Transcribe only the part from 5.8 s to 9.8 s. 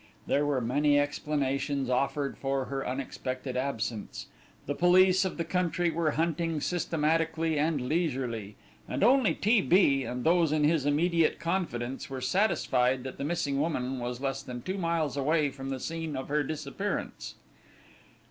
were hunting systematically and leisurely, and only T.